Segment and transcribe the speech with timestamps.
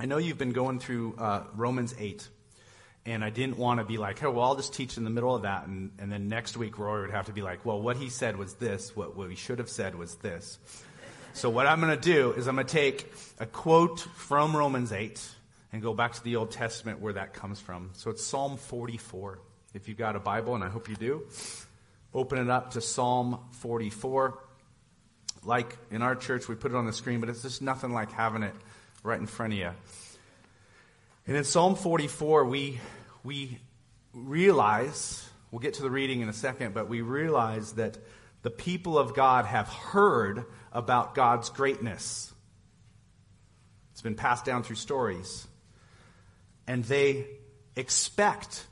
[0.00, 2.28] I know you've been going through uh, Romans 8,
[3.04, 5.34] and I didn't want to be like, hey, well, I'll just teach in the middle
[5.34, 7.96] of that, and, and then next week Roy would have to be like, well, what
[7.96, 10.60] he said was this, what, what he should have said was this.
[11.32, 14.92] So what I'm going to do is I'm going to take a quote from Romans
[14.92, 15.20] 8
[15.72, 17.90] and go back to the Old Testament where that comes from.
[17.94, 19.40] So it's Psalm 44.
[19.74, 21.26] If you've got a Bible, and I hope you do,
[22.14, 24.38] open it up to Psalm 44.
[25.42, 28.12] Like in our church, we put it on the screen, but it's just nothing like
[28.12, 28.54] having it
[29.02, 29.70] right in front of you.
[31.26, 32.80] And in Psalm 44, we,
[33.22, 33.58] we
[34.12, 37.98] realize, we'll get to the reading in a second, but we realize that
[38.42, 42.32] the people of God have heard about God's greatness.
[43.92, 45.46] It's been passed down through stories.
[46.66, 47.26] And they
[47.76, 48.66] expect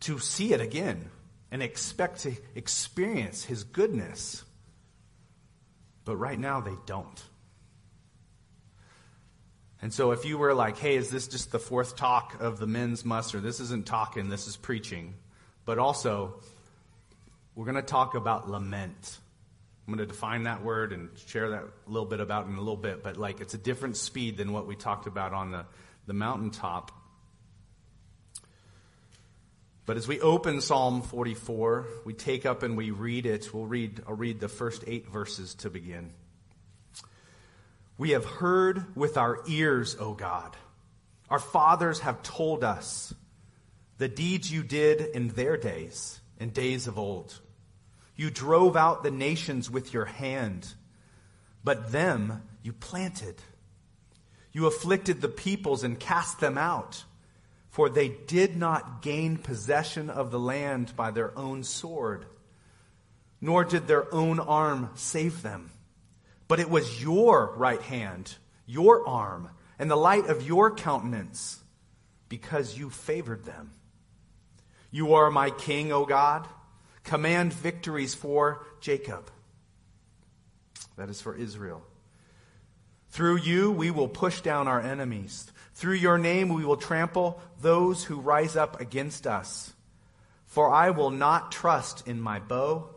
[0.00, 1.10] to see it again
[1.50, 4.44] and expect to experience His goodness.
[6.04, 7.22] But right now, they don't.
[9.80, 12.66] And so if you were like, hey, is this just the fourth talk of the
[12.66, 13.40] men's muster?
[13.40, 15.14] This isn't talking, this is preaching.
[15.64, 16.40] But also,
[17.54, 19.18] we're going to talk about lament.
[19.86, 22.58] I'm going to define that word and share that a little bit about in a
[22.58, 25.64] little bit, but like it's a different speed than what we talked about on the,
[26.06, 26.92] the mountaintop.
[29.86, 33.54] But as we open Psalm 44, we take up and we read it.
[33.54, 36.12] We'll read, I'll read the first eight verses to begin.
[37.98, 40.56] We have heard with our ears, O God.
[41.28, 43.12] Our fathers have told us
[43.98, 47.40] the deeds you did in their days, in days of old.
[48.14, 50.72] You drove out the nations with your hand,
[51.64, 53.42] but them you planted.
[54.52, 57.04] You afflicted the peoples and cast them out,
[57.68, 62.26] for they did not gain possession of the land by their own sword,
[63.40, 65.70] nor did their own arm save them.
[66.48, 68.34] But it was your right hand,
[68.66, 71.62] your arm, and the light of your countenance,
[72.28, 73.72] because you favored them.
[74.90, 76.48] You are my king, O God.
[77.04, 79.30] Command victories for Jacob.
[80.96, 81.82] That is for Israel.
[83.10, 85.50] Through you, we will push down our enemies.
[85.74, 89.72] Through your name, we will trample those who rise up against us.
[90.46, 92.88] For I will not trust in my bow,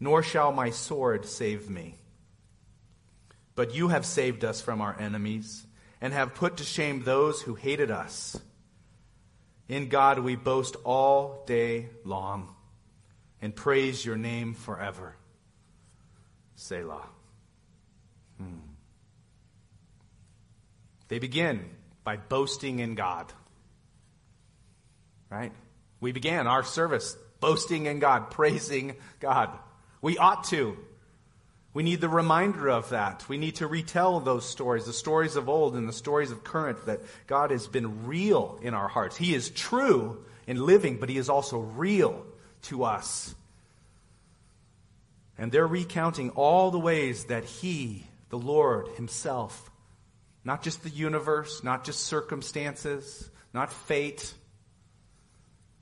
[0.00, 1.96] nor shall my sword save me.
[3.54, 5.66] But you have saved us from our enemies
[6.00, 8.38] and have put to shame those who hated us.
[9.68, 12.54] In God we boast all day long
[13.40, 15.16] and praise your name forever.
[16.56, 17.06] Selah.
[18.38, 18.58] Hmm.
[21.08, 21.68] They begin
[22.04, 23.32] by boasting in God.
[25.30, 25.52] Right?
[26.00, 29.50] We began our service boasting in God, praising God.
[30.00, 30.76] We ought to.
[31.74, 33.26] We need the reminder of that.
[33.28, 36.84] We need to retell those stories, the stories of old and the stories of current,
[36.86, 39.16] that God has been real in our hearts.
[39.16, 42.26] He is true and living, but He is also real
[42.62, 43.34] to us.
[45.38, 49.70] And they're recounting all the ways that He, the Lord Himself,
[50.44, 54.34] not just the universe, not just circumstances, not fate,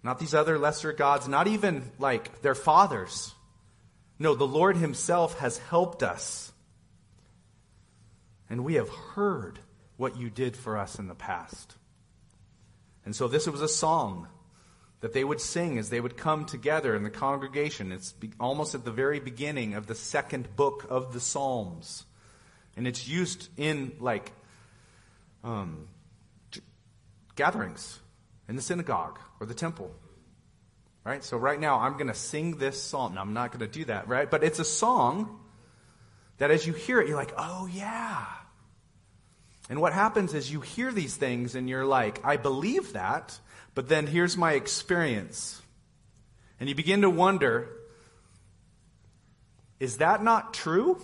[0.04, 3.34] not these other lesser gods, not even like their fathers,
[4.20, 6.52] no, the Lord Himself has helped us.
[8.50, 9.58] And we have heard
[9.96, 11.74] what you did for us in the past.
[13.06, 14.28] And so this was a song
[15.00, 17.92] that they would sing as they would come together in the congregation.
[17.92, 22.04] It's almost at the very beginning of the second book of the Psalms.
[22.76, 24.32] And it's used in like
[25.42, 25.88] um,
[27.36, 27.98] gatherings
[28.50, 29.90] in the synagogue or the temple.
[31.04, 31.24] Right?
[31.24, 33.14] So right now I'm going to sing this song.
[33.14, 34.30] Now I'm not going to do that, right?
[34.30, 35.40] But it's a song
[36.38, 38.24] that as you hear it, you're like, oh yeah.
[39.70, 43.38] And what happens is you hear these things and you're like, I believe that,
[43.74, 45.62] but then here's my experience.
[46.58, 47.68] And you begin to wonder,
[49.78, 51.00] is that not true?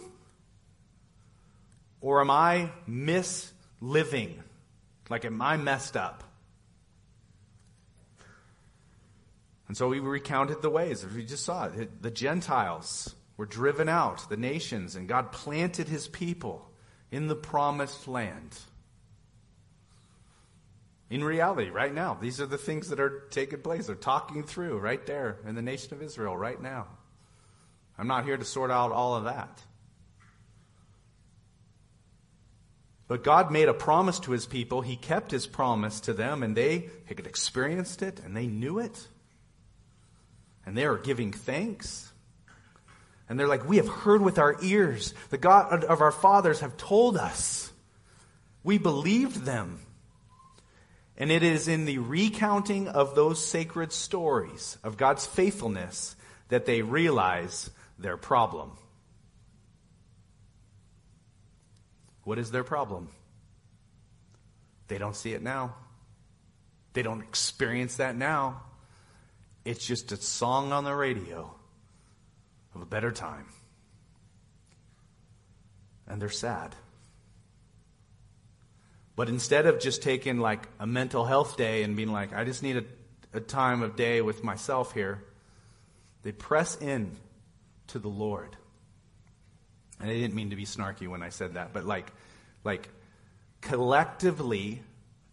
[2.01, 4.35] Or am I misliving?
[5.09, 6.25] Like, am I messed up?
[9.69, 11.05] And so we recounted the ways.
[11.05, 12.03] We just saw it.
[12.03, 16.71] The Gentiles were driven out, the nations, and God planted his people
[17.11, 18.57] in the promised land.
[21.11, 23.87] In reality, right now, these are the things that are taking place.
[23.87, 26.87] They're talking through right there in the nation of Israel right now.
[27.99, 29.63] I'm not here to sort out all of that.
[33.09, 34.81] But God made a promise to his people.
[34.81, 39.07] He kept his promise to them, and they had experienced it, and they knew it
[40.67, 42.13] and they are giving thanks.
[43.29, 45.15] And they're like, We have heard with our ears.
[45.31, 47.73] The God of our fathers have told us.
[48.63, 49.81] We believed them.
[51.17, 56.15] And it is in the recounting of those sacred stories of God's faithfulness
[56.49, 58.73] that they realize their problem.
[62.25, 63.09] What is their problem?
[64.89, 65.77] They don't see it now.
[66.93, 68.63] They don't experience that now.
[69.67, 71.53] It's just a song on the radio
[72.73, 73.47] of a better time.
[76.07, 76.77] And they're sad.
[79.17, 82.63] But instead of just taking like a mental health day and being like, I just
[82.63, 82.85] need a,
[83.35, 85.25] a time of day with myself here,
[86.23, 87.17] they press in
[87.89, 88.57] to the Lord.
[89.99, 92.13] And I didn't mean to be snarky when I said that, but like,
[92.63, 92.89] like
[93.63, 94.85] collectively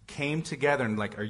[0.08, 1.30] came together and like, are,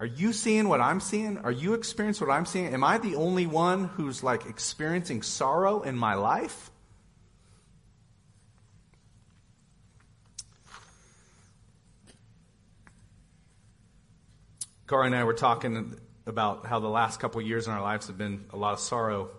[0.00, 1.38] are you seeing what I'm seeing?
[1.38, 2.72] Are you experiencing what I'm seeing?
[2.72, 6.70] Am I the only one who's like experiencing sorrow in my life?
[14.88, 18.16] Cara and I were talking about how the last couple years in our lives have
[18.16, 19.30] been a lot of sorrow.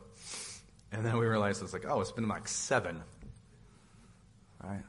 [0.92, 3.02] And then we realized it's like, oh, it's been like seven.
[4.64, 4.84] Right?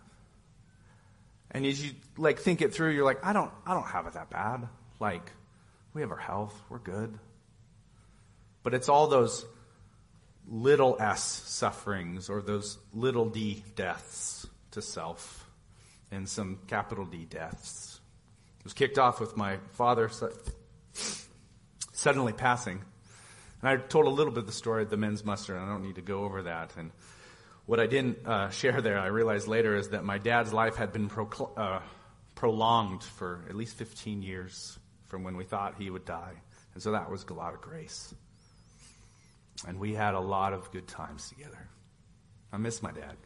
[1.52, 4.14] And as you like think it through, you're like, I don't I don't have it
[4.14, 4.68] that bad.
[4.98, 5.30] Like,
[5.94, 7.18] we have our health, we're good.
[8.62, 9.44] But it's all those
[10.46, 15.50] little s sufferings or those little d deaths to self
[16.10, 18.00] and some capital D deaths.
[18.58, 20.10] It was kicked off with my father
[21.92, 22.82] suddenly passing.
[23.62, 25.68] And I told a little bit of the story of the men's muster, and I
[25.68, 26.72] don't need to go over that.
[26.76, 26.90] And
[27.66, 30.92] what I didn't uh, share there, I realized later, is that my dad's life had
[30.92, 31.10] been
[31.56, 31.80] uh,
[32.34, 34.78] prolonged for at least 15 years
[35.10, 36.32] from when we thought he would die.
[36.72, 38.14] And so that was a lot of grace.
[39.66, 41.68] And we had a lot of good times together.
[42.52, 43.16] I miss my dad.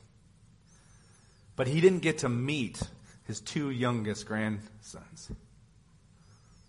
[1.54, 2.80] But he didn't get to meet
[3.26, 5.30] his two youngest grandsons.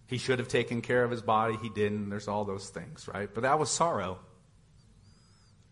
[0.07, 1.57] He should have taken care of his body.
[1.59, 2.09] He didn't.
[2.09, 3.29] There's all those things, right?
[3.33, 4.19] But that was sorrow.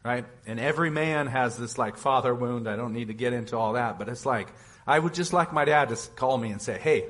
[0.03, 0.25] Right?
[0.47, 2.67] And every man has this like father wound.
[2.67, 4.47] I don't need to get into all that, but it's like,
[4.87, 7.05] I would just like my dad to call me and say, Hey,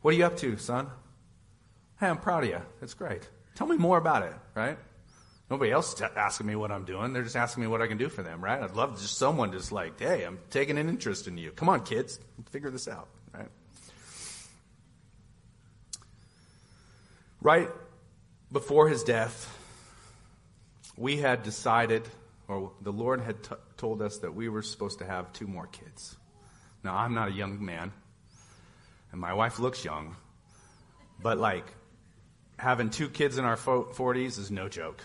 [0.00, 0.88] what are you up to, son?
[2.02, 2.60] Hey, I'm proud of you.
[2.82, 3.28] It's great.
[3.54, 4.76] Tell me more about it, right?
[5.48, 7.12] Nobody else is asking me what I'm doing.
[7.12, 8.60] They're just asking me what I can do for them, right?
[8.60, 11.52] I'd love just someone just like, hey, I'm taking an interest in you.
[11.52, 12.18] Come on, kids,
[12.50, 13.46] figure this out, right?
[17.40, 17.68] Right
[18.50, 19.56] before his death,
[20.96, 22.08] we had decided,
[22.48, 25.68] or the Lord had t- told us that we were supposed to have two more
[25.68, 26.16] kids.
[26.82, 27.92] Now, I'm not a young man,
[29.12, 30.16] and my wife looks young,
[31.22, 31.64] but like
[32.62, 35.02] having two kids in our 40s is no joke.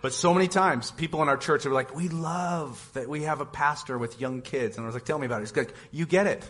[0.00, 3.40] But so many times, people in our church are like, we love that we have
[3.40, 4.76] a pastor with young kids.
[4.76, 5.48] And I was like, tell me about it.
[5.48, 6.48] He's like, you get it.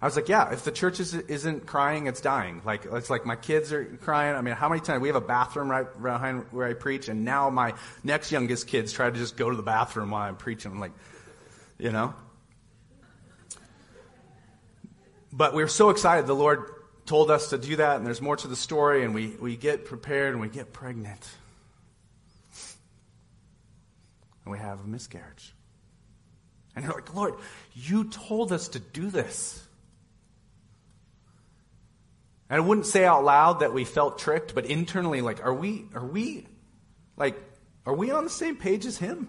[0.00, 2.62] I was like, yeah, if the church is, isn't crying, it's dying.
[2.64, 4.34] Like, it's like my kids are crying.
[4.34, 5.02] I mean, how many times?
[5.02, 7.74] We have a bathroom right behind where I preach, and now my
[8.04, 10.70] next youngest kids try to just go to the bathroom while I'm preaching.
[10.70, 10.92] I'm like,
[11.78, 12.14] you know?
[15.32, 16.26] But we are so excited.
[16.26, 16.77] The Lord
[17.08, 19.86] told us to do that, and there's more to the story, and we, we get
[19.86, 21.26] prepared and we get pregnant.
[24.44, 25.54] And we have a miscarriage.
[26.76, 27.34] And you're like, Lord,
[27.74, 29.64] you told us to do this.
[32.50, 35.86] And I wouldn't say out loud that we felt tricked, but internally, like, are we,
[35.94, 36.46] are we,
[37.16, 37.36] like,
[37.84, 39.28] are we on the same page as him?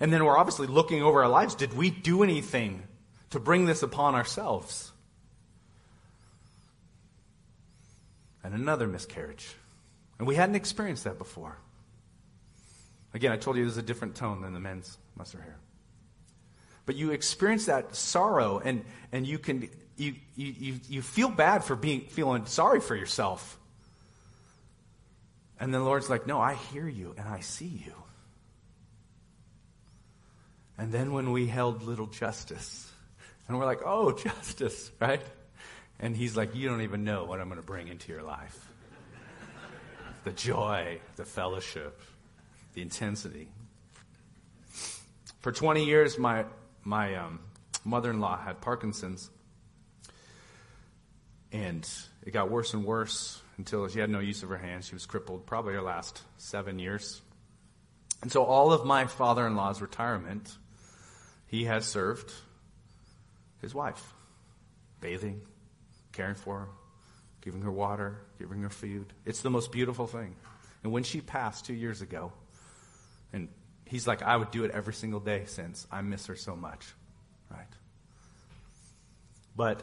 [0.00, 1.54] And then we're obviously looking over our lives.
[1.54, 2.84] Did we do anything
[3.30, 4.92] to bring this upon ourselves?
[8.46, 9.48] And another miscarriage.
[10.20, 11.58] And we hadn't experienced that before.
[13.12, 15.56] Again, I told you there's a different tone than the men's muster here.
[16.84, 21.74] But you experience that sorrow and, and you can you, you, you feel bad for
[21.74, 23.58] being feeling sorry for yourself.
[25.58, 27.94] And the Lord's like, No, I hear you and I see you.
[30.78, 32.88] And then when we held little justice,
[33.48, 35.22] and we're like, Oh, justice, right?
[35.98, 38.68] And he's like, You don't even know what I'm going to bring into your life
[40.24, 42.00] the joy, the fellowship,
[42.74, 43.46] the intensity.
[45.38, 46.44] For 20 years, my,
[46.82, 47.38] my um,
[47.84, 49.30] mother in law had Parkinson's.
[51.52, 51.88] And
[52.24, 54.88] it got worse and worse until she had no use of her hands.
[54.88, 57.22] She was crippled probably her last seven years.
[58.20, 60.56] And so all of my father in law's retirement,
[61.46, 62.32] he has served
[63.62, 64.12] his wife,
[65.00, 65.40] bathing,
[66.16, 66.68] caring for her,
[67.42, 69.12] giving her water, giving her food.
[69.24, 70.34] It's the most beautiful thing.
[70.82, 72.32] And when she passed two years ago,
[73.32, 73.48] and
[73.84, 76.86] he's like, I would do it every single day since I miss her so much.
[77.50, 77.66] Right?
[79.56, 79.82] But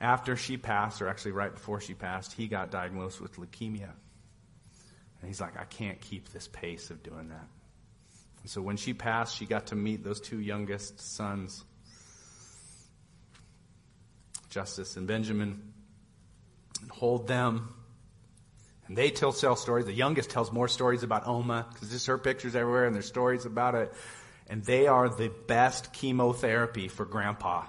[0.00, 3.90] after she passed, or actually right before she passed, he got diagnosed with leukemia.
[5.20, 7.48] And he's like, I can't keep this pace of doing that.
[8.42, 11.64] And so when she passed, she got to meet those two youngest sons,
[14.50, 15.62] Justice and Benjamin,
[16.82, 17.74] and hold them.
[18.86, 19.86] And they tell, tell stories.
[19.86, 23.46] The youngest tells more stories about Oma, because there's her pictures everywhere and there's stories
[23.46, 23.92] about it.
[24.48, 27.66] And they are the best chemotherapy for grandpa.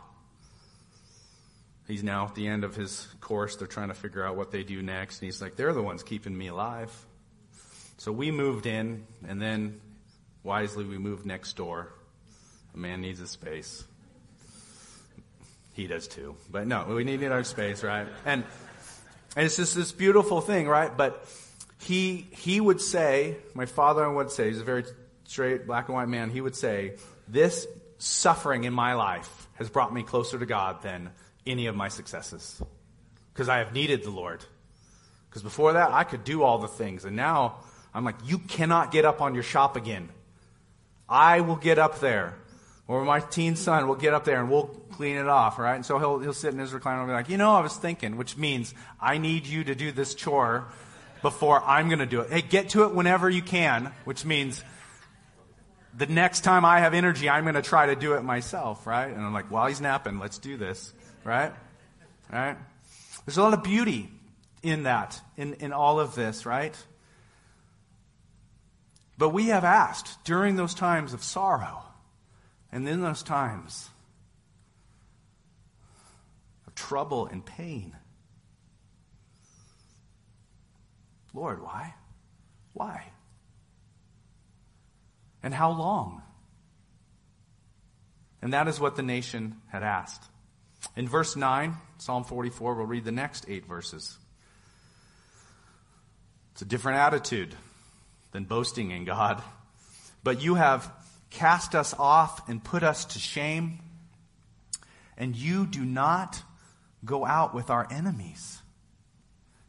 [1.87, 3.55] He's now at the end of his course.
[3.55, 5.19] They're trying to figure out what they do next.
[5.19, 6.91] And he's like, they're the ones keeping me alive.
[7.97, 9.79] So we moved in, and then
[10.41, 11.93] wisely we moved next door.
[12.73, 13.83] A man needs a space.
[15.73, 16.35] He does too.
[16.49, 18.07] But no, we need our space, right?
[18.25, 18.43] And,
[19.35, 20.95] and it's just this beautiful thing, right?
[20.95, 21.25] But
[21.79, 24.83] he, he would say, my father would say, he's a very
[25.25, 26.95] straight black and white man, he would say,
[27.27, 27.65] this
[27.97, 31.11] suffering in my life has brought me closer to God than
[31.45, 32.61] any of my successes.
[33.33, 34.43] Because I have needed the Lord.
[35.29, 37.05] Because before that, I could do all the things.
[37.05, 37.59] And now,
[37.93, 40.09] I'm like, you cannot get up on your shop again.
[41.07, 42.35] I will get up there.
[42.91, 45.75] Or my teen son will get up there and we'll clean it off, right?
[45.75, 47.73] And so he'll, he'll sit in his recliner and be like, you know, I was
[47.73, 50.67] thinking, which means I need you to do this chore
[51.21, 52.29] before I'm going to do it.
[52.29, 54.61] Hey, get to it whenever you can, which means
[55.95, 59.07] the next time I have energy, I'm going to try to do it myself, right?
[59.07, 60.91] And I'm like, while he's napping, let's do this,
[61.23, 61.53] right?
[62.29, 62.57] Right?
[63.25, 64.09] There's a lot of beauty
[64.63, 66.75] in that, in, in all of this, right?
[69.17, 71.85] But we have asked during those times of sorrow
[72.71, 73.89] and in those times
[76.67, 77.95] of trouble and pain
[81.33, 81.93] Lord, why?
[82.73, 83.03] Why?
[85.43, 86.21] And how long?
[88.41, 90.23] And that is what the nation had asked.
[90.95, 94.17] In verse 9, Psalm 44, we'll read the next eight verses.
[96.53, 97.55] It's a different attitude
[98.31, 99.41] than boasting in God.
[100.23, 100.91] But you have
[101.31, 103.79] cast us off and put us to shame,
[105.17, 106.43] and you do not
[107.03, 108.61] go out with our enemies.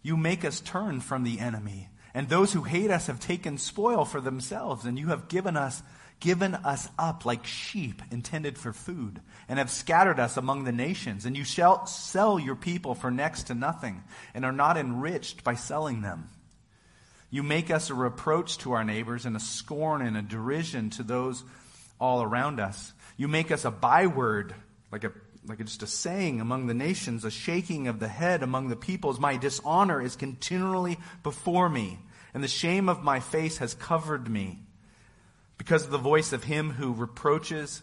[0.03, 4.05] You make us turn from the enemy, and those who hate us have taken spoil
[4.05, 5.83] for themselves, and you have given us
[6.21, 11.27] given us up like sheep intended for food, and have scattered us among the nations,
[11.27, 15.57] and you shall sell your people for next to nothing, and are not enriched by
[15.57, 16.29] selling them.
[17.33, 21.03] You make us a reproach to our neighbors and a scorn and a derision to
[21.03, 21.43] those
[21.99, 22.93] all around us.
[23.17, 24.55] You make us a byword,
[24.93, 25.13] like a
[25.47, 29.19] like just a saying among the nations, a shaking of the head among the peoples.
[29.19, 31.99] My dishonor is continually before me,
[32.35, 34.61] and the shame of my face has covered me.
[35.57, 37.81] Because of the voice of him who reproaches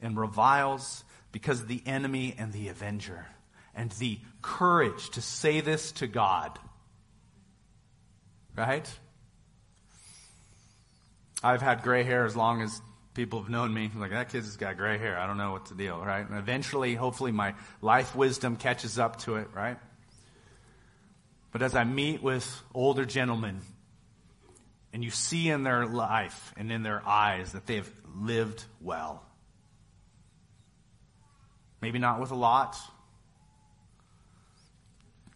[0.00, 3.26] and reviles, because of the enemy and the avenger,
[3.74, 6.58] and the courage to say this to God
[8.58, 8.90] Right?
[11.44, 12.82] I've had gray hair as long as
[13.14, 13.88] people have known me.
[13.94, 15.16] Like, that kid's got gray hair.
[15.16, 16.28] I don't know what the deal, right?
[16.28, 19.78] And eventually, hopefully, my life wisdom catches up to it, right?
[21.52, 23.60] But as I meet with older gentlemen,
[24.92, 29.22] and you see in their life and in their eyes that they've lived well.
[31.80, 32.76] Maybe not with a lot,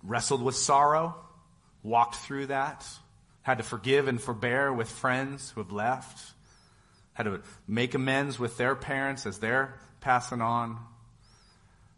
[0.02, 1.14] wrestled with sorrow,
[1.84, 2.84] walked through that,
[3.42, 6.32] had to forgive and forbear with friends who have left,
[7.14, 10.78] had to make amends with their parents as they're passing on,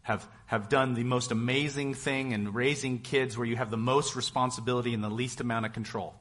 [0.01, 4.15] have, have done the most amazing thing in raising kids where you have the most
[4.15, 6.13] responsibility and the least amount of control.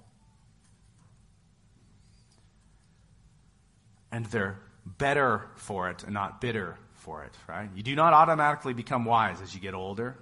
[4.11, 7.69] And they're better for it and not bitter for it, right?
[7.75, 10.17] You do not automatically become wise as you get older,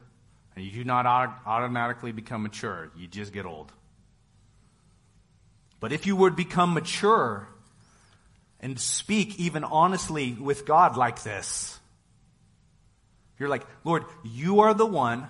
[0.57, 2.91] and you do not automatically become mature.
[2.97, 3.73] You just get old.
[5.83, 7.49] But if you would become mature
[8.61, 11.77] and speak even honestly with God like this,
[13.37, 15.27] you're like, Lord, you are the one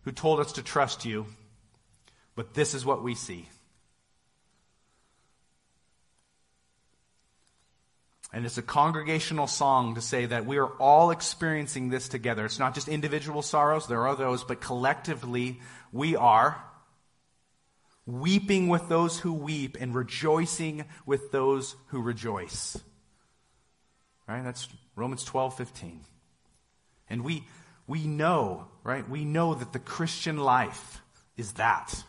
[0.00, 1.26] who told us to trust you,
[2.34, 3.48] but this is what we see.
[8.32, 12.44] And it's a congregational song to say that we are all experiencing this together.
[12.46, 15.60] It's not just individual sorrows, there are those, but collectively
[15.92, 16.60] we are
[18.06, 22.78] weeping with those who weep and rejoicing with those who rejoice.
[24.28, 24.42] Right?
[24.42, 26.00] That's Romans 12, 15.
[27.10, 27.44] And we,
[27.86, 29.08] we know, right?
[29.08, 31.02] We know that the Christian life
[31.36, 32.04] is that.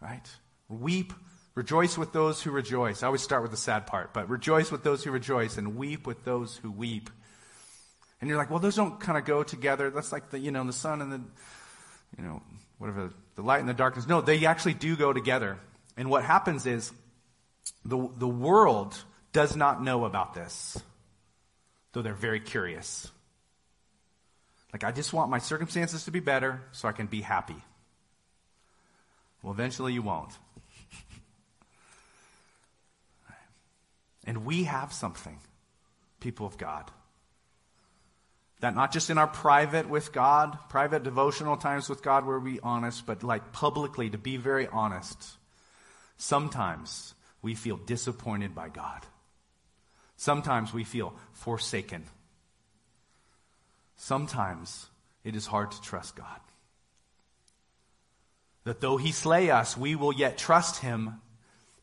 [0.00, 0.28] Right?
[0.68, 1.12] Weep,
[1.54, 3.02] rejoice with those who rejoice.
[3.02, 6.06] I always start with the sad part, but rejoice with those who rejoice and weep
[6.06, 7.10] with those who weep.
[8.20, 9.90] And you're like, well, those don't kind of go together.
[9.90, 11.20] That's like the, you know, the sun and the,
[12.16, 12.42] you know,
[12.78, 14.06] whatever, the light and the darkness.
[14.06, 15.58] No, they actually do go together.
[15.96, 16.92] And what happens is
[17.84, 18.96] the, the world
[19.32, 20.78] does not know about this,
[21.92, 23.10] though they're very curious.
[24.72, 27.56] Like, I just want my circumstances to be better so I can be happy.
[29.42, 30.32] Well, eventually you won't.
[34.26, 35.38] And we have something,
[36.20, 36.90] people of God.
[38.60, 42.58] That not just in our private with God, private devotional times with God where we
[42.60, 45.36] honest, but like publicly to be very honest.
[46.16, 49.02] Sometimes we feel disappointed by God.
[50.16, 52.04] Sometimes we feel forsaken.
[53.96, 54.86] Sometimes
[55.22, 56.40] it is hard to trust God.
[58.64, 61.20] That though he slay us, we will yet trust him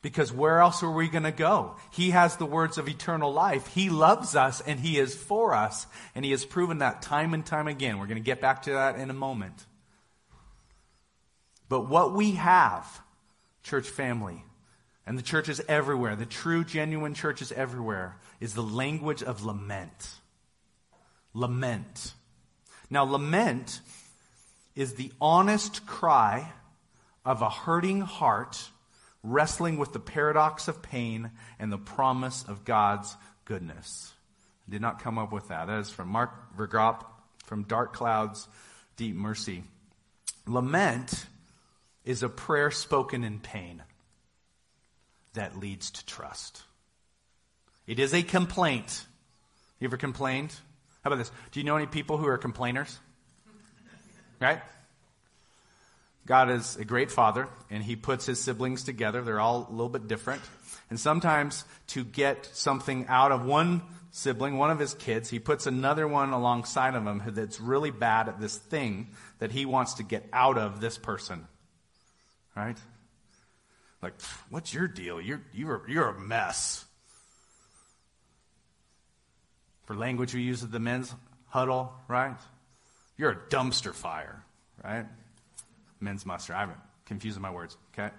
[0.03, 1.77] because where else are we going to go?
[1.89, 3.67] He has the words of eternal life.
[3.67, 5.87] He loves us and He is for us.
[6.13, 7.97] And He has proven that time and time again.
[7.97, 9.65] We're going to get back to that in a moment.
[11.69, 13.01] But what we have,
[13.63, 14.43] church family,
[15.07, 20.09] and the churches everywhere, the true, genuine churches everywhere, is the language of lament.
[21.33, 22.13] Lament.
[22.89, 23.79] Now, lament
[24.75, 26.51] is the honest cry
[27.23, 28.69] of a hurting heart
[29.23, 33.15] wrestling with the paradox of pain and the promise of God's
[33.45, 34.13] goodness.
[34.67, 35.67] I did not come up with that.
[35.67, 37.05] That is from Mark Vroegop
[37.45, 38.47] from Dark Clouds,
[38.97, 39.63] Deep Mercy.
[40.45, 41.25] Lament
[42.05, 43.83] is a prayer spoken in pain
[45.33, 46.61] that leads to trust.
[47.87, 49.05] It is a complaint.
[49.79, 50.53] You ever complained?
[51.03, 51.31] How about this?
[51.51, 52.97] Do you know any people who are complainers?
[54.39, 54.61] Right?
[56.25, 59.21] God is a great father, and he puts his siblings together.
[59.21, 60.41] They're all a little bit different.
[60.89, 65.65] And sometimes to get something out of one sibling, one of his kids, he puts
[65.65, 70.03] another one alongside of him that's really bad at this thing that he wants to
[70.03, 71.47] get out of this person.
[72.55, 72.77] Right?
[74.01, 74.13] Like,
[74.49, 75.19] what's your deal?
[75.19, 76.85] You're, you're, you're a mess.
[79.85, 81.13] For language we use at the men's
[81.47, 82.37] huddle, right?
[83.17, 84.43] You're a dumpster fire,
[84.83, 85.05] right?
[86.03, 86.53] Men's muster.
[86.53, 86.73] I'm
[87.05, 88.13] confusing my words, okay?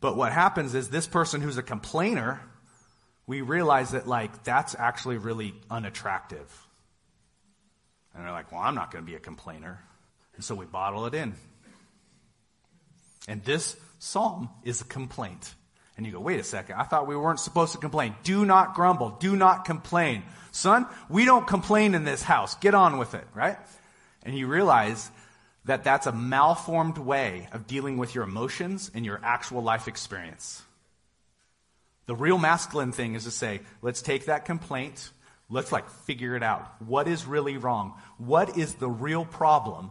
[0.00, 2.40] But what happens is this person who's a complainer,
[3.26, 6.66] we realize that, like, that's actually really unattractive.
[8.14, 9.80] And they're like, well, I'm not going to be a complainer.
[10.36, 11.34] And so we bottle it in.
[13.26, 15.54] And this psalm is a complaint.
[15.96, 18.14] And you go, wait a second, I thought we weren't supposed to complain.
[18.22, 19.10] Do not grumble.
[19.10, 20.22] Do not complain.
[20.52, 22.54] Son, we don't complain in this house.
[22.56, 23.58] Get on with it, right?
[24.22, 25.10] And you realize
[25.68, 30.62] that that's a malformed way of dealing with your emotions and your actual life experience.
[32.06, 35.10] The real masculine thing is to say, let's take that complaint,
[35.50, 36.66] let's like figure it out.
[36.80, 37.92] What is really wrong?
[38.16, 39.90] What is the real problem?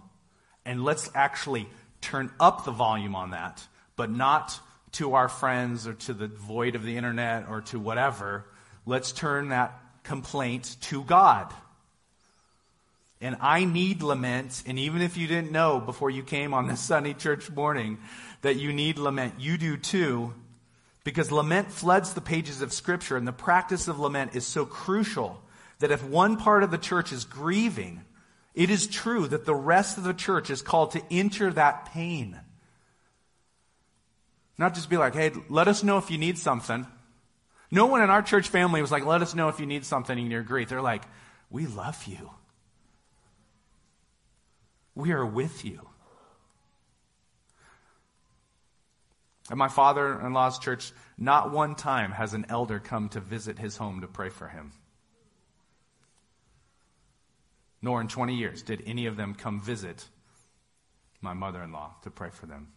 [0.65, 1.69] And let's actually
[2.01, 3.63] turn up the volume on that,
[3.95, 4.59] but not
[4.93, 8.45] to our friends or to the void of the internet or to whatever.
[8.87, 11.53] Let's turn that complaint to God.
[13.19, 14.63] And I need lament.
[14.65, 17.97] And even if you didn't know before you came on this Sunday church morning
[18.41, 20.33] that you need lament, you do too.
[21.03, 25.41] Because lament floods the pages of Scripture, and the practice of lament is so crucial
[25.79, 28.03] that if one part of the church is grieving,
[28.53, 32.39] it is true that the rest of the church is called to enter that pain.
[34.57, 36.85] Not just be like, hey, let us know if you need something.
[37.69, 40.17] No one in our church family was like, let us know if you need something
[40.17, 40.69] in your grief.
[40.69, 41.03] They're like,
[41.49, 42.31] we love you.
[44.97, 45.87] We are with you.
[49.51, 53.59] At my father in law's church, not one time has an elder come to visit
[53.59, 54.71] his home to pray for him.
[57.79, 60.03] Nor in 20 years did any of them come visit
[61.21, 62.69] my mother in law to pray for them.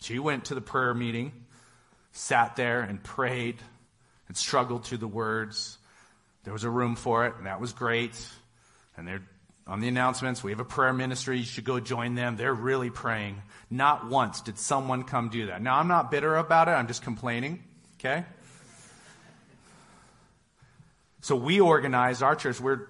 [0.00, 1.32] She went to the prayer meeting,
[2.12, 3.56] sat there and prayed
[4.28, 5.76] and struggled through the words.
[6.44, 8.14] There was a room for it, and that was great.
[8.96, 9.24] And they're
[9.66, 11.38] on the announcements, we have a prayer ministry.
[11.38, 12.36] You should go join them.
[12.36, 13.40] They're really praying.
[13.70, 15.62] Not once did someone come do that.
[15.62, 16.72] Now, I'm not bitter about it.
[16.72, 17.62] I'm just complaining.
[17.98, 18.24] Okay?
[21.22, 22.60] So we organized our church.
[22.60, 22.86] We're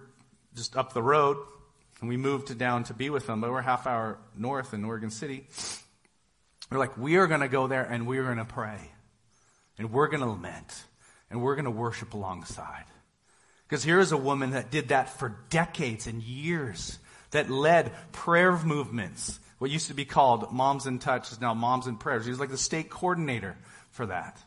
[0.56, 1.36] just up the road,
[2.00, 4.84] and we moved to down to be with them, but we're half hour north in
[4.84, 5.46] Oregon City.
[6.70, 8.90] We're like, we are going to go there and we're going to pray,
[9.78, 10.84] and we're going to lament,
[11.30, 12.84] and we're going to worship alongside.
[13.68, 16.98] Because here is a woman that did that for decades and years,
[17.30, 19.38] that led prayer movements.
[19.58, 22.22] What used to be called Moms in Touch is now Moms in Prayer.
[22.22, 23.56] She was like the state coordinator
[23.90, 24.38] for that.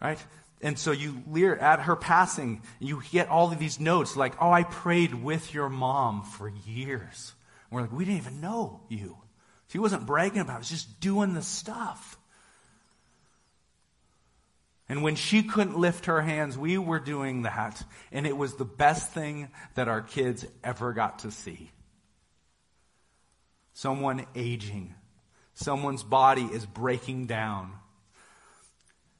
[0.00, 0.18] Right?
[0.62, 4.50] and so you leer at her passing, you get all of these notes like, oh,
[4.50, 7.34] I prayed with your mom for years.
[7.70, 9.16] And we're like, we didn't even know you.
[9.68, 12.18] She wasn't bragging about it, was just doing the stuff.
[14.88, 17.82] And when she couldn't lift her hands, we were doing that.
[18.12, 21.70] And it was the best thing that our kids ever got to see.
[23.72, 24.94] Someone aging.
[25.54, 27.72] Someone's body is breaking down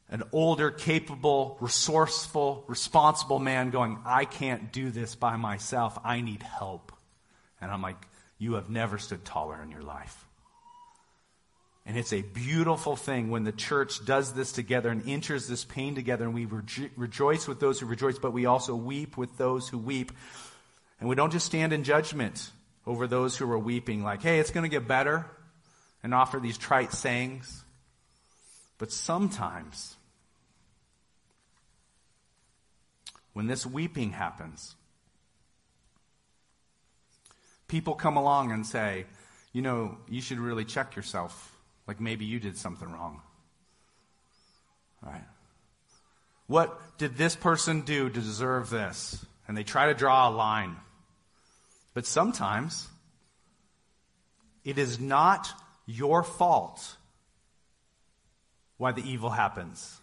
[0.08, 5.98] an older, capable, resourceful, responsible man going, I can't do this by myself.
[6.04, 6.92] I need help.
[7.60, 7.96] And I'm like,
[8.38, 10.25] you have never stood taller in your life.
[11.88, 15.94] And it's a beautiful thing when the church does this together and enters this pain
[15.94, 19.68] together, and we rejo- rejoice with those who rejoice, but we also weep with those
[19.68, 20.10] who weep.
[20.98, 22.50] And we don't just stand in judgment
[22.86, 25.26] over those who are weeping, like, hey, it's going to get better,
[26.02, 27.62] and offer these trite sayings.
[28.78, 29.96] But sometimes
[33.32, 34.74] when this weeping happens,
[37.68, 39.06] people come along and say,
[39.52, 41.55] you know, you should really check yourself.
[41.86, 43.20] Like maybe you did something wrong.
[45.04, 45.24] All right.
[46.46, 49.24] What did this person do to deserve this?
[49.48, 50.76] And they try to draw a line.
[51.94, 52.88] But sometimes
[54.64, 55.48] it is not
[55.86, 56.96] your fault
[58.78, 59.98] why the evil happens.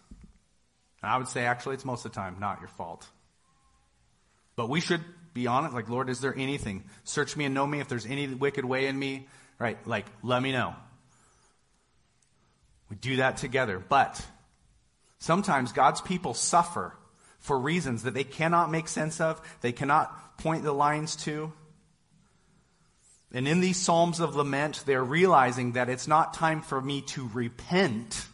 [1.02, 3.06] And I would say actually it's most of the time not your fault.
[4.56, 5.02] But we should
[5.34, 6.84] be honest, like, Lord, is there anything?
[7.02, 7.80] Search me and know me.
[7.80, 9.26] If there's any wicked way in me,
[9.58, 10.74] right, like, let me know.
[12.94, 13.80] We do that together.
[13.80, 14.24] But
[15.18, 16.96] sometimes God's people suffer
[17.40, 21.52] for reasons that they cannot make sense of, they cannot point the lines to.
[23.32, 27.28] And in these Psalms of Lament, they're realizing that it's not time for me to
[27.34, 28.26] repent.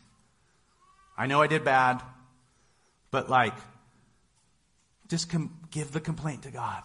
[1.16, 2.02] I know I did bad,
[3.10, 3.54] but like,
[5.08, 6.82] just com- give the complaint to God.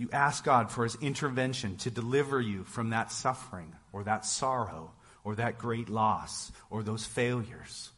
[0.00, 4.92] You ask God for his intervention to deliver you from that suffering or that sorrow
[5.24, 7.90] or that great loss or those failures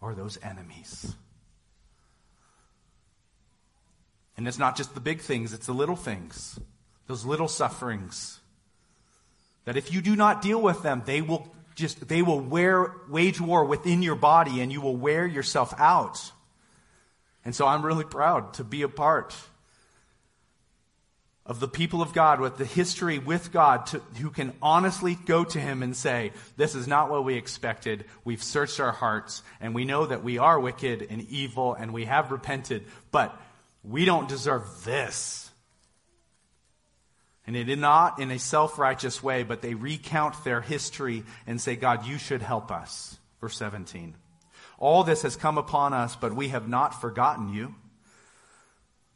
[0.00, 1.14] or those enemies.
[4.38, 6.58] And it's not just the big things, it's the little things,
[7.08, 8.40] those little sufferings.
[9.66, 13.38] That if you do not deal with them, they will just, they will wear, wage
[13.38, 16.32] war within your body and you will wear yourself out.
[17.44, 19.36] And so I'm really proud to be a part
[21.50, 25.42] of the people of God with the history with God to, who can honestly go
[25.42, 28.04] to Him and say, This is not what we expected.
[28.24, 32.04] We've searched our hearts and we know that we are wicked and evil and we
[32.04, 33.36] have repented, but
[33.82, 35.50] we don't deserve this.
[37.48, 41.60] And they did not in a self righteous way, but they recount their history and
[41.60, 43.18] say, God, you should help us.
[43.40, 44.14] Verse 17.
[44.78, 47.74] All this has come upon us, but we have not forgotten you,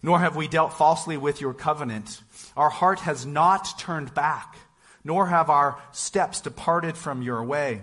[0.05, 2.21] nor have we dealt falsely with your covenant.
[2.59, 4.55] Our heart has not turned back,
[5.03, 7.81] nor have our steps departed from your way.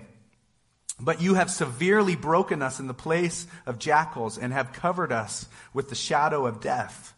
[1.00, 5.48] But you have severely broken us in the place of jackals and have covered us
[5.74, 7.16] with the shadow of death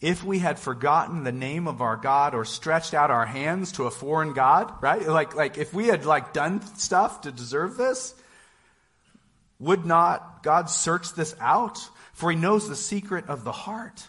[0.00, 3.84] if we had forgotten the name of our God or stretched out our hands to
[3.84, 5.06] a foreign God, right?
[5.06, 8.14] Like, like if we had like done stuff to deserve this,
[9.58, 11.78] would not God search this out?
[12.14, 14.08] For he knows the secret of the heart.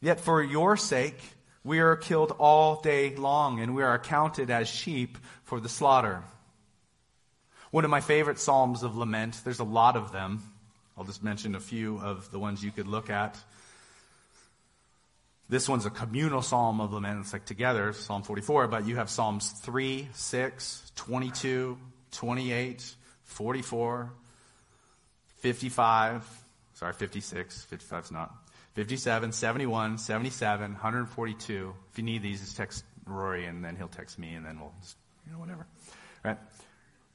[0.00, 1.20] Yet for your sake,
[1.64, 6.22] we are killed all day long and we are accounted as sheep for the slaughter.
[7.70, 10.42] One of my favorite Psalms of lament, there's a lot of them.
[10.96, 13.36] I'll just mention a few of the ones you could look at.
[15.50, 17.20] This one's a communal psalm of lament.
[17.20, 21.78] It's like together, Psalm 44, but you have Psalms 3, 6, 22,
[22.10, 24.10] 28, 44,
[25.36, 26.42] 55,
[26.74, 28.34] sorry, 56, 55's not,
[28.78, 31.74] 57, 71, 77, 142.
[31.90, 34.72] If you need these, just text Rory and then he'll text me and then we'll
[34.80, 35.66] just, you know, whatever.
[36.24, 36.38] Right?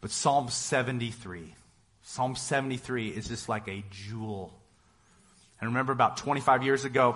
[0.01, 1.55] But Psalm 73.
[2.01, 4.53] Psalm 73 is just like a jewel.
[5.61, 7.15] And remember about 25 years ago,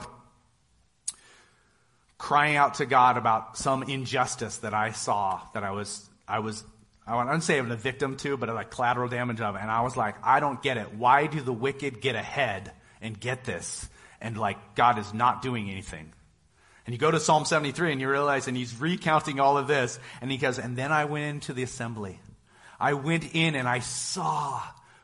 [2.17, 6.63] crying out to God about some injustice that I saw that I was, I was,
[7.05, 9.57] I wouldn't say I'm the victim to, but like collateral damage of.
[9.57, 10.93] And I was like, I don't get it.
[10.93, 13.89] Why do the wicked get ahead and get this?
[14.21, 16.11] And like, God is not doing anything.
[16.85, 19.99] And you go to Psalm 73 and you realize, and he's recounting all of this,
[20.21, 22.19] and he goes, and then I went into the assembly.
[22.79, 24.61] I went in and I saw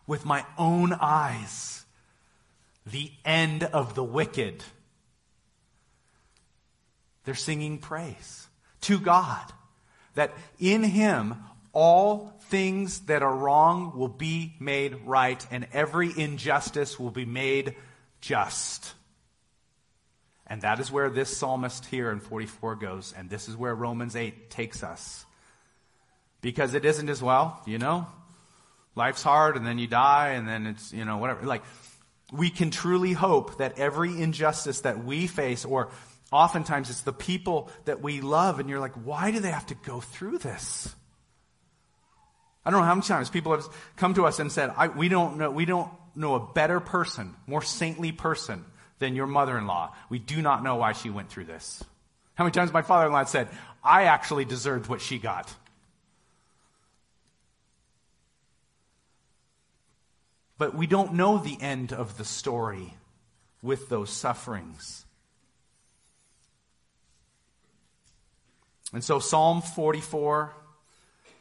[0.08, 1.86] with my own eyes
[2.86, 4.64] the end of the wicked.
[7.26, 8.48] They're singing praise
[8.82, 9.52] to God.
[10.16, 11.36] That in Him,
[11.72, 17.76] all things that are wrong will be made right, and every injustice will be made
[18.22, 18.94] just.
[20.48, 24.16] And that is where this psalmist here in 44 goes, and this is where Romans
[24.16, 25.26] 8 takes us.
[26.42, 28.08] Because it isn't as well, you know?
[28.96, 31.46] Life's hard, and then you die, and then it's, you know, whatever.
[31.46, 31.64] Like,
[32.32, 35.90] we can truly hope that every injustice that we face, or
[36.32, 39.76] oftentimes it's the people that we love, and you're like, why do they have to
[39.76, 40.94] go through this?
[42.66, 45.38] I don't know how many times people have come to us and said, we don't
[45.38, 48.66] know, we don't know a better person, more saintly person
[49.04, 49.94] than your mother-in-law.
[50.08, 51.84] We do not know why she went through this.
[52.36, 53.50] How many times my father-in-law said,
[53.84, 55.54] I actually deserved what she got.
[60.58, 62.94] But we don't know the end of the story
[63.62, 65.04] with those sufferings.
[68.94, 70.54] And so Psalm 44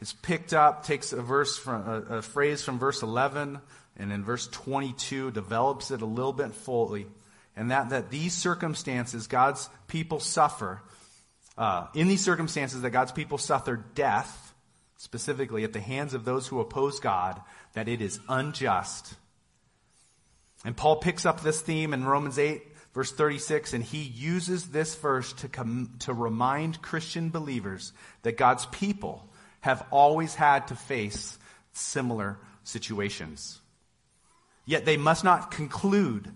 [0.01, 3.61] is picked up, takes a verse from a, a phrase from verse 11
[3.97, 7.07] and in verse 22 develops it a little bit fully.
[7.57, 10.83] And that, that these circumstances God's people suffer,
[11.59, 14.55] uh, in these circumstances that God's people suffer death,
[14.97, 17.41] specifically at the hands of those who oppose God,
[17.75, 19.15] that it is unjust.
[20.65, 22.63] And Paul picks up this theme in Romans 8,
[22.95, 28.67] verse 36, and he uses this verse to, come, to remind Christian believers that God's
[28.67, 29.29] people
[29.61, 31.39] have always had to face
[31.73, 33.61] similar situations.
[34.65, 36.33] Yet they must not conclude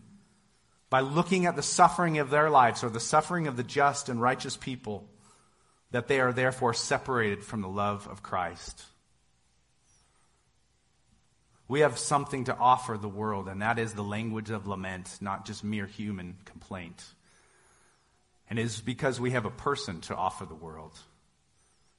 [0.89, 4.21] by looking at the suffering of their lives or the suffering of the just and
[4.21, 5.09] righteous people
[5.91, 8.85] that they are therefore separated from the love of Christ.
[11.69, 15.47] We have something to offer the world, and that is the language of lament, not
[15.47, 17.05] just mere human complaint.
[18.49, 20.97] And it is because we have a person to offer the world.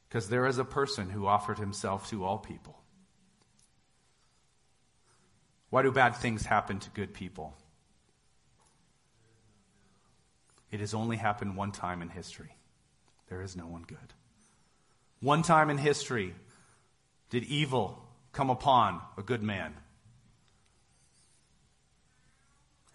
[0.08, 2.80] Because there is a person who offered himself to all people.
[5.70, 7.54] Why do bad things happen to good people?
[10.72, 12.56] It has only happened one time in history.
[13.30, 14.14] There is no one good.
[15.22, 16.34] One time in history
[17.30, 19.74] did evil come upon a good man.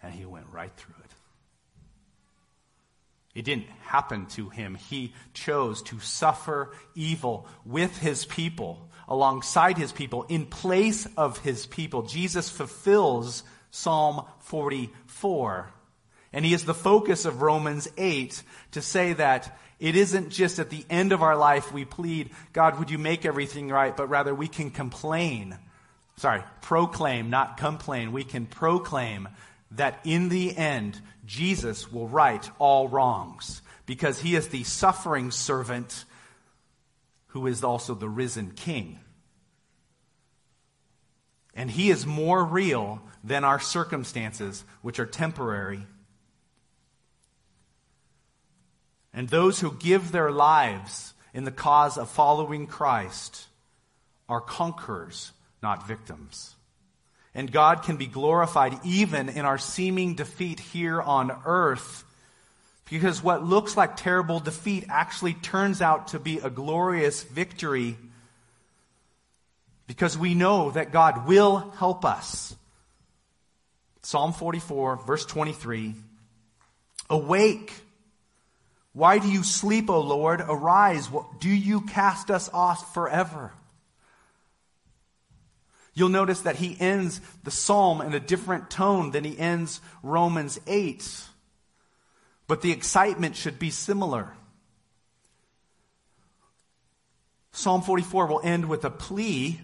[0.01, 1.11] And he went right through it.
[3.35, 4.75] It didn't happen to him.
[4.75, 11.65] He chose to suffer evil with his people, alongside his people, in place of his
[11.65, 12.03] people.
[12.03, 15.73] Jesus fulfills Psalm 44.
[16.33, 18.41] And he is the focus of Romans 8
[18.71, 22.79] to say that it isn't just at the end of our life we plead, God,
[22.79, 23.95] would you make everything right?
[23.95, 25.57] But rather we can complain.
[26.17, 28.11] Sorry, proclaim, not complain.
[28.11, 29.29] We can proclaim
[29.71, 36.05] that in the end, Jesus will right all wrongs because he is the suffering servant
[37.27, 38.99] who is also the risen king.
[41.55, 45.85] And he is more real than our circumstances, which are temporary.
[49.13, 53.47] And those who give their lives in the cause of following Christ
[54.27, 56.55] are conquerors, not victims.
[57.35, 62.03] And God can be glorified even in our seeming defeat here on earth.
[62.89, 67.97] Because what looks like terrible defeat actually turns out to be a glorious victory.
[69.87, 72.55] Because we know that God will help us.
[74.03, 75.95] Psalm 44, verse 23.
[77.09, 77.73] Awake.
[78.93, 80.41] Why do you sleep, O Lord?
[80.41, 81.09] Arise.
[81.39, 83.51] Do you cast us off forever?
[85.95, 90.59] You'll notice that he ends the psalm in a different tone than he ends Romans
[90.65, 91.25] 8.
[92.47, 94.33] But the excitement should be similar.
[97.51, 99.61] Psalm 44 will end with a plea,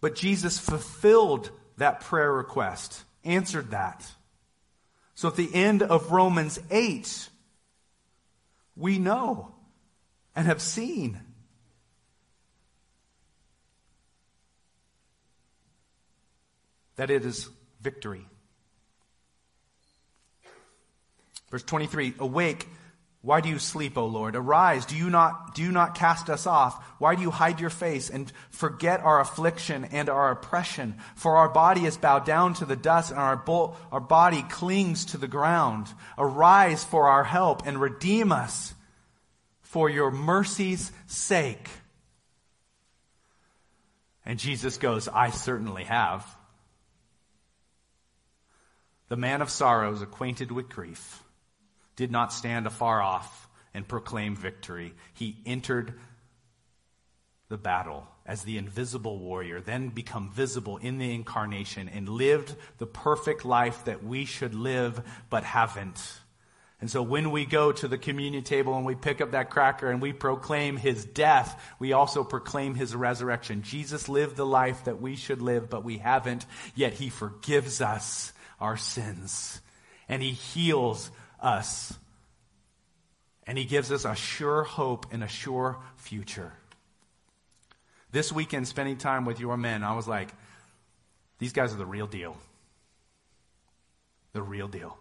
[0.00, 4.04] but Jesus fulfilled that prayer request, answered that.
[5.20, 7.28] So at the end of Romans 8,
[8.74, 9.54] we know
[10.34, 11.20] and have seen
[16.96, 17.50] that it is
[17.82, 18.24] victory.
[21.50, 22.66] Verse 23, awake.
[23.22, 24.34] Why do you sleep, O Lord?
[24.34, 24.86] Arise.
[24.86, 26.82] Do you not, do you not cast us off?
[26.98, 30.96] Why do you hide your face and forget our affliction and our oppression?
[31.16, 33.44] For our body is bowed down to the dust and our,
[33.92, 35.88] our body clings to the ground.
[36.16, 38.72] Arise for our help and redeem us
[39.60, 41.68] for your mercy's sake.
[44.24, 46.26] And Jesus goes, I certainly have.
[49.08, 51.22] The man of sorrows, acquainted with grief,
[52.00, 54.94] did not stand afar off and proclaim victory.
[55.12, 55.92] He entered
[57.50, 62.86] the battle as the invisible warrior, then become visible in the incarnation and lived the
[62.86, 66.00] perfect life that we should live but haven't.
[66.80, 69.90] And so when we go to the communion table and we pick up that cracker
[69.90, 73.60] and we proclaim his death, we also proclaim his resurrection.
[73.60, 78.32] Jesus lived the life that we should live, but we haven't, yet he forgives us
[78.58, 79.60] our sins
[80.10, 81.92] and he heals us.
[83.46, 86.52] And he gives us a sure hope and a sure future.
[88.12, 90.30] This weekend, spending time with your men, I was like,
[91.38, 92.36] these guys are the real deal.
[94.32, 94.96] The real deal.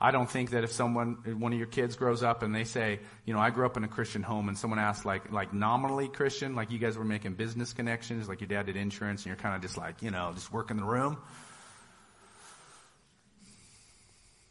[0.00, 3.00] I don't think that if someone, one of your kids grows up and they say,
[3.24, 6.08] you know, I grew up in a Christian home and someone asks like, like nominally
[6.08, 9.36] Christian, like you guys were making business connections, like your dad did insurance and you're
[9.36, 11.16] kind of just like, you know, just working the room.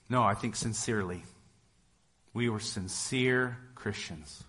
[0.10, 1.24] No, I think sincerely.
[2.34, 4.44] We were sincere Christians.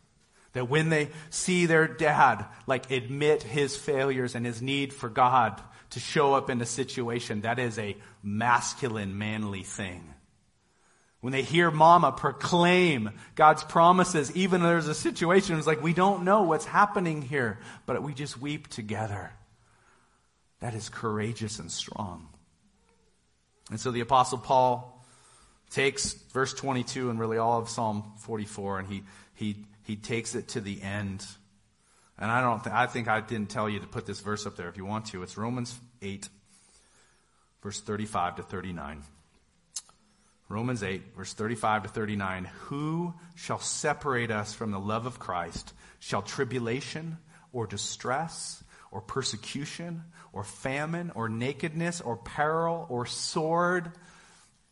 [0.53, 5.61] That when they see their dad, like admit his failures and his need for God
[5.91, 10.15] to show up in a situation, that is a masculine, manly thing.
[11.21, 15.93] When they hear mama proclaim God's promises, even though there's a situation, it's like we
[15.93, 19.33] don't know what's happening here, but we just weep together.
[20.61, 22.29] That is courageous and strong.
[23.71, 24.96] And so the apostle Paul
[25.71, 29.03] takes verse 22 and really all of Psalm 44 and he,
[29.35, 31.27] he, he takes it to the end.
[32.19, 34.57] And I don't think, I think I didn't tell you to put this verse up
[34.57, 35.23] there if you want to.
[35.23, 36.29] It's Romans 8,
[37.63, 39.03] verse 35 to 39.
[40.49, 42.45] Romans 8, verse 35 to 39.
[42.45, 45.73] Who shall separate us from the love of Christ?
[45.99, 47.19] Shall tribulation
[47.53, 53.91] or distress or persecution or famine or nakedness or peril or sword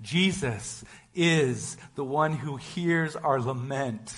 [0.00, 4.14] Jesus is the one who hears our lament.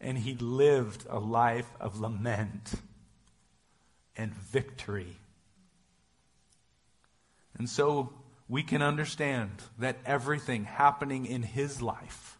[0.00, 2.74] And he lived a life of lament
[4.16, 5.16] and victory.
[7.58, 8.12] And so
[8.48, 12.37] we can understand that everything happening in his life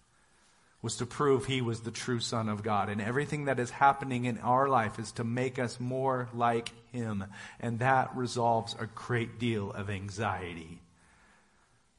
[0.81, 2.89] was to prove he was the true Son of God.
[2.89, 7.25] And everything that is happening in our life is to make us more like him.
[7.59, 10.81] And that resolves a great deal of anxiety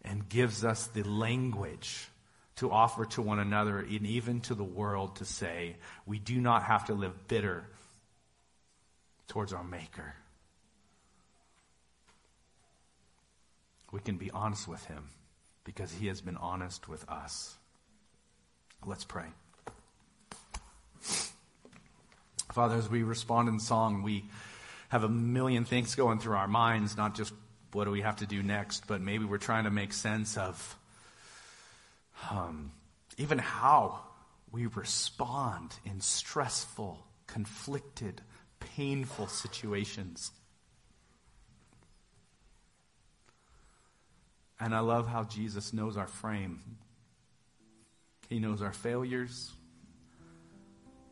[0.04, 2.08] and gives us the language
[2.56, 6.63] to offer to one another and even to the world to say, we do not
[6.63, 7.65] have to live bitter
[9.28, 10.15] towards our Maker.
[13.92, 15.10] We can be honest with Him
[15.63, 17.59] because He has been honest with us.
[18.86, 19.26] Let's pray.
[22.52, 24.26] Father, as we respond in song, we
[24.89, 27.34] have a million things going through our minds, not just
[27.72, 30.76] what do we have to do next, but maybe we're trying to make sense of
[32.32, 32.72] um,
[33.18, 34.00] even how
[34.52, 38.22] we respond in stressful, conflicted,
[38.60, 40.32] painful situations.
[44.60, 46.60] And I love how Jesus knows our frame.
[48.30, 49.52] He knows our failures.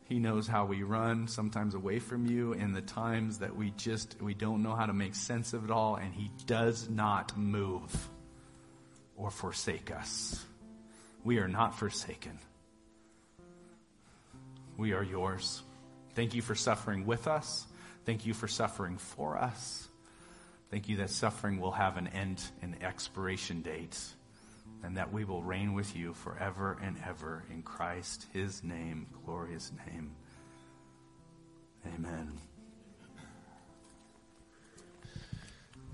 [0.04, 4.16] He knows how we run sometimes away from you in the times that we just
[4.22, 8.08] we don't know how to make sense of it all and he does not move
[9.16, 10.42] or forsake us.
[11.24, 12.38] We are not forsaken.
[14.78, 15.62] We are yours.
[16.14, 17.66] Thank you for suffering with us.
[18.06, 19.88] Thank you for suffering for us.
[20.70, 23.98] Thank you that suffering will have an end and expiration date,
[24.82, 29.72] and that we will reign with you forever and ever in Christ, his name, glorious
[29.86, 30.12] name.
[31.94, 32.32] Amen.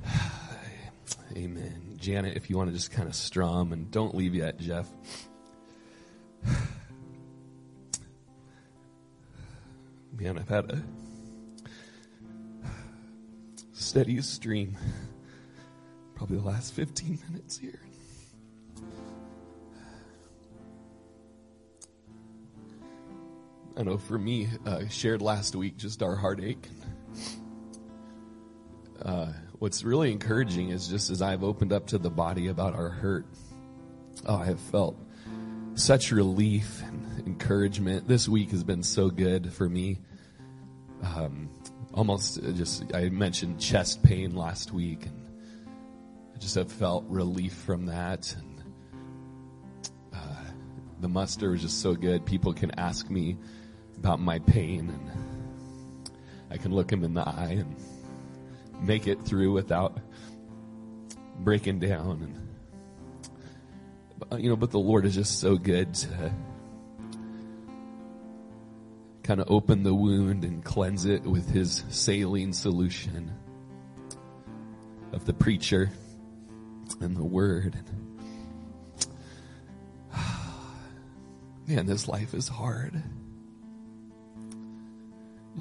[1.37, 1.97] Amen.
[1.99, 4.87] Janet, if you want to just kind of strum and don't leave yet, Jeff.
[10.19, 10.83] Man, I've had a
[13.73, 14.77] steady stream
[16.15, 17.84] probably the last 15 minutes here.
[23.77, 26.69] I know for me, uh, shared last week just our heartache.
[29.03, 32.89] Uh, what's really encouraging is just as I've opened up to the body about our
[32.89, 33.27] hurt,
[34.27, 34.97] oh, I have felt
[35.75, 38.07] such relief and encouragement.
[38.07, 39.99] This week has been so good for me.
[41.03, 41.51] Um,
[41.93, 45.27] almost just, I mentioned chest pain last week and
[46.35, 48.35] I just have felt relief from that.
[48.39, 48.54] And uh,
[51.05, 52.25] the muster was just so good.
[52.25, 53.37] People can ask me
[53.99, 55.11] about my pain and
[56.51, 57.77] I can look them in the eye and
[58.81, 59.99] make it through without
[61.41, 63.31] breaking down and
[64.33, 66.33] uh, you know but the lord is just so good to
[69.23, 73.33] kind of open the wound and cleanse it with his saline solution
[75.13, 75.91] of the preacher
[77.01, 77.77] and the word
[81.67, 83.03] man this life is hard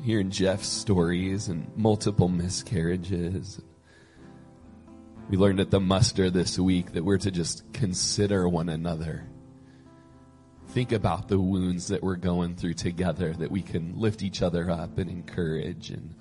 [0.03, 3.61] hearing jeff's stories and multiple miscarriages
[5.29, 9.27] we learned at the muster this week that we're to just consider one another.
[10.69, 14.69] Think about the wounds that we're going through together, that we can lift each other
[14.69, 15.91] up and encourage.
[15.91, 16.15] And,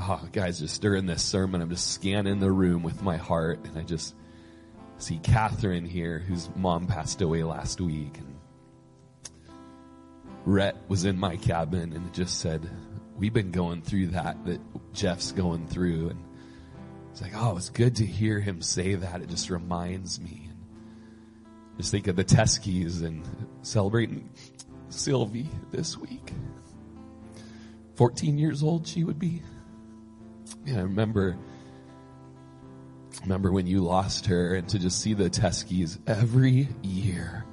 [0.00, 3.78] oh, guys, just during this sermon, I'm just scanning the room with my heart, and
[3.78, 4.14] I just
[4.98, 8.18] see Catherine here, whose mom passed away last week.
[8.18, 8.34] And
[10.44, 12.68] Rhett was in my cabin and just said,
[13.16, 14.60] We've been going through that, that
[14.92, 16.10] Jeff's going through.
[16.10, 16.24] And
[17.12, 19.22] it's like, oh, it's good to hear him say that.
[19.22, 20.48] It just reminds me.
[20.50, 23.24] And Just think of the Teskies and
[23.62, 24.30] celebrating
[24.88, 26.32] Sylvie this week.
[27.94, 29.42] 14 years old she would be.
[30.66, 31.36] Yeah, I remember,
[33.24, 37.44] remember when you lost her and to just see the Teskies every year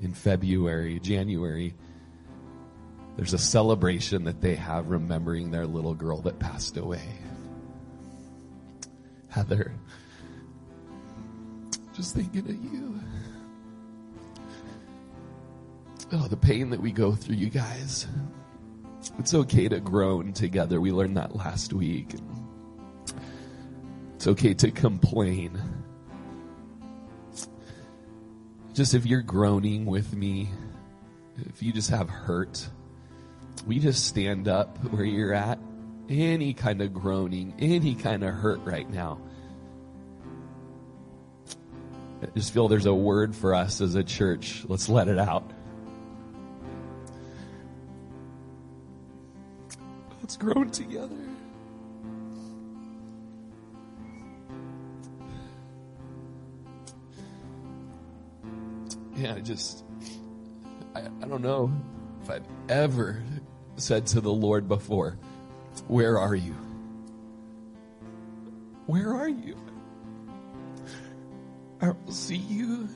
[0.00, 1.74] in February, January,
[3.16, 7.02] there's a celebration that they have remembering their little girl that passed away.
[9.28, 9.72] Heather,
[11.94, 13.00] just thinking of you.
[16.10, 18.06] Oh, the pain that we go through, you guys.
[19.18, 20.80] It's okay to groan together.
[20.80, 22.14] We learned that last week.
[24.18, 25.62] It's okay to complain.
[28.74, 30.48] Just if you're groaning with me,
[31.36, 32.68] if you just have hurt,
[33.64, 35.60] we just stand up where you're at?
[36.08, 39.20] Any kind of groaning, any kind of hurt right now.
[42.20, 44.64] I just feel there's a word for us as a church.
[44.66, 45.48] Let's let it out.
[50.20, 51.14] Let's groan together.
[59.18, 59.84] Yeah, I just,
[60.94, 61.72] I, I don't know
[62.22, 63.20] if I've ever
[63.74, 65.18] said to the Lord before,
[65.88, 66.54] Where are you?
[68.86, 69.56] Where are you?
[71.82, 72.88] I don't see you.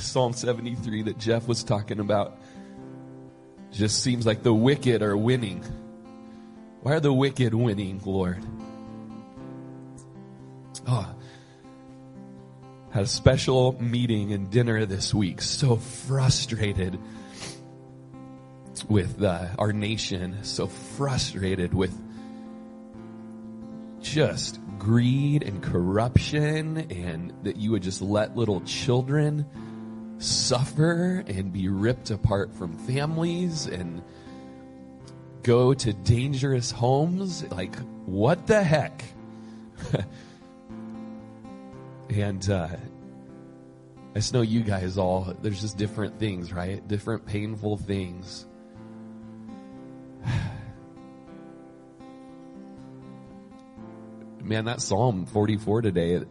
[0.00, 2.38] Psalm 73 that Jeff was talking about
[3.70, 5.62] just seems like the wicked are winning.
[6.82, 8.44] Why are the wicked winning, Lord?
[10.88, 11.14] Oh,
[12.94, 15.42] had a special meeting and dinner this week.
[15.42, 16.96] So frustrated
[18.88, 21.92] with uh, our nation, so frustrated with
[24.00, 29.44] just greed and corruption, and that you would just let little children
[30.18, 34.04] suffer and be ripped apart from families and
[35.42, 37.42] go to dangerous homes.
[37.50, 37.74] Like,
[38.06, 39.02] what the heck?
[42.14, 42.68] And uh,
[44.12, 46.86] I just know you guys all, there's just different things, right?
[46.86, 48.46] Different painful things.
[54.44, 56.28] Man, that Psalm 44 today, it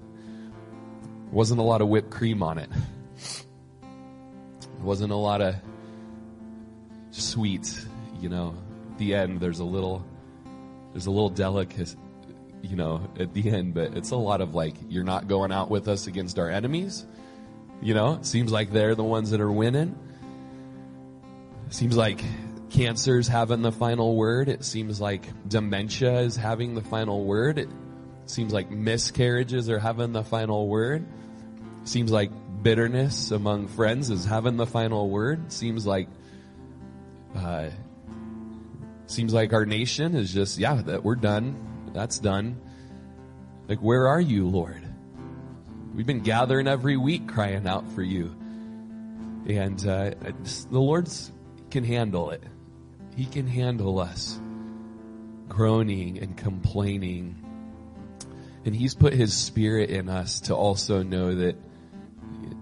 [1.31, 2.69] wasn't a lot of whipped cream on it.
[3.81, 5.55] It wasn't a lot of
[7.11, 7.85] sweet,
[8.21, 8.55] you know.
[8.93, 10.05] At the end, there's a little,
[10.93, 11.93] there's a little delicate,
[12.63, 15.69] you know, at the end, but it's a lot of like, you're not going out
[15.69, 17.05] with us against our enemies.
[17.81, 19.99] You know, it seems like they're the ones that are winning.
[21.67, 22.23] It seems like
[22.69, 24.47] cancer's having the final word.
[24.47, 27.59] It seems like dementia is having the final word.
[27.59, 27.69] It
[28.27, 31.05] seems like miscarriages are having the final word.
[31.81, 32.31] It seems like
[32.63, 35.47] bitterness among friends is having the final word.
[35.47, 36.07] It seems like,
[37.35, 37.71] uh,
[39.07, 42.59] seems like our nation is just, yeah, that we're done that's done.
[43.67, 44.81] Like, where are you, Lord?
[45.93, 48.35] We've been gathering every week crying out for you.
[49.47, 50.11] And uh,
[50.71, 51.07] the Lord
[51.69, 52.43] can handle it.
[53.15, 54.39] He can handle us
[55.47, 57.35] groaning and complaining
[58.65, 61.55] And He's put His Spirit in us to also know that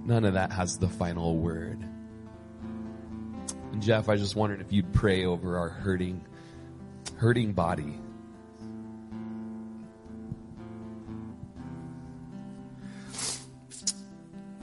[0.06, 1.80] none of that has the final word.
[3.72, 6.26] And Jeff, I just wondered if you'd pray over our hurting,
[7.18, 8.01] hurting body.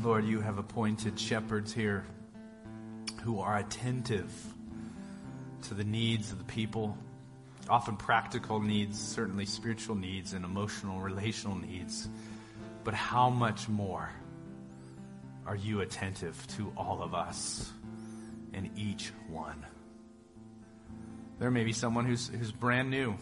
[0.01, 2.05] Lord, you have appointed shepherds here
[3.22, 4.32] who are attentive
[5.62, 6.96] to the needs of the people,
[7.68, 12.09] often practical needs, certainly spiritual needs and emotional, relational needs.
[12.84, 14.09] But how much more
[15.46, 17.68] are you attentive to all of us
[18.55, 19.66] and each one?
[21.40, 23.16] There may be someone who's, who's brand new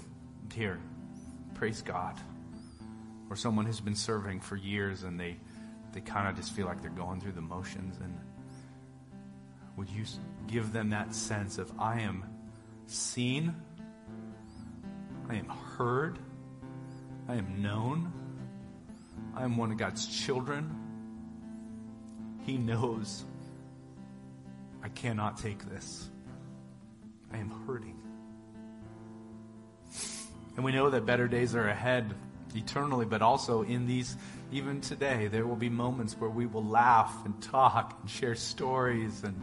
[0.53, 0.79] here.
[1.55, 2.17] Praise God.
[3.31, 5.37] Or someone who's been serving for years and they,
[5.97, 8.15] they kind of just feel like they're going through the motions and
[9.79, 10.05] would you
[10.47, 12.23] give them that sense of, I am
[12.87, 13.55] seen,
[15.27, 16.19] I am heard,
[17.27, 18.13] I am known,
[19.35, 20.71] I am one of God's children.
[22.45, 23.25] He knows
[24.83, 26.11] I cannot take this.
[27.33, 27.97] I am hurting.
[30.57, 32.15] And we know that better days are ahead
[32.55, 34.17] eternally, but also in these,
[34.53, 39.25] even today, there will be moments where we will laugh and talk and share stories
[39.25, 39.41] and,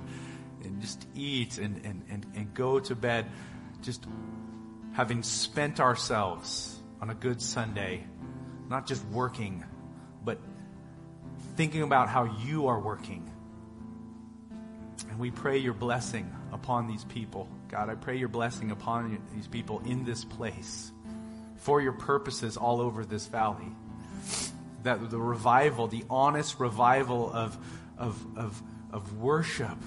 [0.64, 3.26] and just eat and, and, and, and go to bed
[3.82, 4.06] just
[4.94, 8.04] having spent ourselves on a good Sunday,
[8.70, 9.64] not just working,
[10.24, 10.40] but
[11.56, 13.30] thinking about how you are working.
[15.10, 17.50] And we pray your blessing upon these people.
[17.68, 20.93] God, I pray your blessing upon these people in this place
[21.64, 23.72] for your purposes all over this valley.
[24.84, 27.58] That the revival, the honest revival of,
[27.98, 28.62] of, of,
[28.92, 29.78] of worship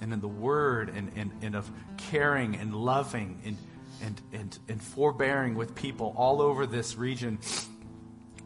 [0.00, 3.56] and in the word and, and, and of caring and loving and,
[4.02, 7.40] and, and, and forbearing with people all over this region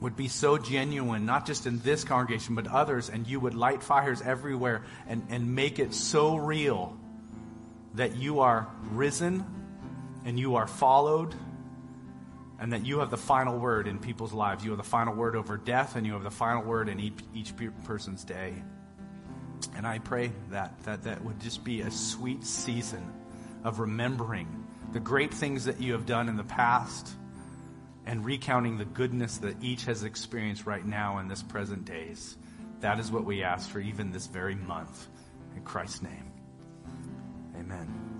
[0.00, 3.82] would be so genuine, not just in this congregation, but others, and you would light
[3.82, 6.96] fires everywhere and, and make it so real
[7.94, 9.44] that you are risen
[10.24, 11.34] and you are followed
[12.58, 14.64] and that you have the final word in people's lives.
[14.64, 17.18] You have the final word over death, and you have the final word in each,
[17.34, 17.52] each
[17.84, 18.54] person's day.
[19.76, 23.12] And I pray that, that that would just be a sweet season
[23.64, 27.10] of remembering the great things that you have done in the past
[28.06, 32.36] and recounting the goodness that each has experienced right now in this present days.
[32.80, 35.08] That is what we ask for even this very month.
[35.56, 36.32] In Christ's name.
[37.58, 38.13] Amen.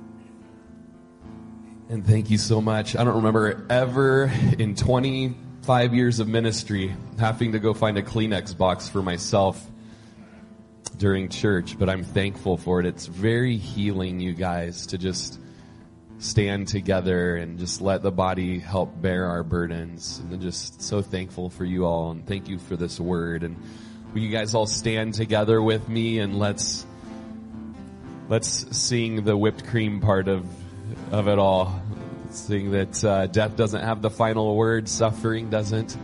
[1.90, 2.96] And thank you so much.
[2.96, 8.56] I don't remember ever in 25 years of ministry having to go find a Kleenex
[8.56, 9.62] box for myself
[10.96, 12.86] during church, but I'm thankful for it.
[12.86, 15.38] It's very healing, you guys, to just
[16.18, 20.20] stand together and just let the body help bear our burdens.
[20.20, 23.42] And I'm just so thankful for you all and thank you for this word.
[23.42, 23.62] And
[24.14, 26.86] will you guys all stand together with me and let's
[28.30, 30.46] let's sing the whipped cream part of
[31.12, 31.80] of it all.
[32.30, 35.96] Seeing that uh, death doesn't have the final word, suffering doesn't.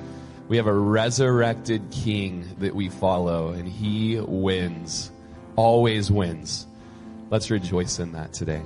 [0.48, 5.10] We have a resurrected king that we follow, and he wins,
[5.56, 6.66] always wins.
[7.30, 8.62] Let's rejoice in that today.